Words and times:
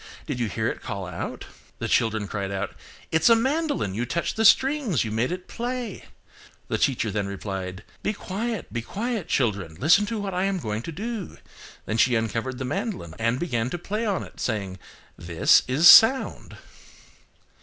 Did 0.25 0.39
you 0.39 0.47
hear 0.47 0.67
it 0.67 0.81
call 0.81 1.05
out?" 1.05 1.45
The 1.77 1.87
children 1.87 2.27
cried 2.27 2.49
out–"It's 2.49 3.29
a 3.29 3.35
mandolin, 3.35 3.93
you 3.93 4.03
touched 4.07 4.35
the 4.35 4.45
strings, 4.45 5.03
you 5.03 5.11
made 5.11 5.31
it 5.31 5.47
play." 5.47 6.05
The 6.69 6.79
teacher 6.79 7.11
then 7.11 7.27
replied, 7.27 7.83
"Be 8.01 8.11
quiet, 8.11 8.73
be 8.73 8.81
quiet, 8.81 9.27
children. 9.27 9.75
Listen 9.79 10.07
to 10.07 10.17
what 10.17 10.33
I 10.33 10.45
am 10.45 10.57
going 10.57 10.81
to 10.81 10.91
do." 10.91 11.37
Then 11.85 11.97
she 11.97 12.15
uncovered 12.15 12.57
the 12.57 12.65
mandolin 12.65 13.13
and 13.19 13.39
began 13.39 13.69
to 13.69 13.77
play 13.77 14.03
on 14.03 14.23
it, 14.23 14.39
saying, 14.39 14.79
"This 15.19 15.61
is 15.67 15.87
sound." 15.87 16.57